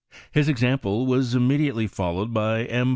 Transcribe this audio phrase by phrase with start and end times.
[0.31, 2.89] His example was irotnediaiely followed by M.